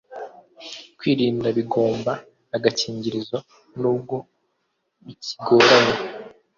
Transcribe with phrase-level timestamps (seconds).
[0.97, 2.11] kwirinda bigomba
[2.55, 3.37] agakingirizo
[3.79, 4.15] n’ubwo
[5.05, 5.95] bikigoranye.